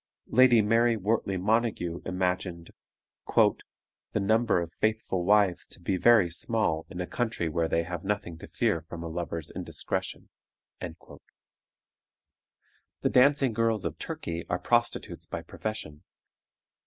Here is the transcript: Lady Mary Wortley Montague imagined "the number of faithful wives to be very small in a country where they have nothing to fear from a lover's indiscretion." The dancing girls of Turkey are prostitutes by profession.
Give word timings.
Lady 0.33 0.63
Mary 0.63 0.97
Wortley 0.97 1.37
Montague 1.37 2.01
imagined 2.07 2.71
"the 3.35 4.19
number 4.19 4.59
of 4.59 4.73
faithful 4.73 5.23
wives 5.23 5.67
to 5.67 5.79
be 5.79 5.95
very 5.95 6.27
small 6.27 6.87
in 6.89 6.99
a 6.99 7.05
country 7.05 7.47
where 7.47 7.67
they 7.67 7.83
have 7.83 8.03
nothing 8.03 8.35
to 8.39 8.47
fear 8.47 8.81
from 8.81 9.03
a 9.03 9.07
lover's 9.07 9.51
indiscretion." 9.51 10.29
The 10.79 11.19
dancing 13.11 13.53
girls 13.53 13.85
of 13.85 13.99
Turkey 13.99 14.43
are 14.49 14.57
prostitutes 14.57 15.27
by 15.27 15.43
profession. 15.43 16.01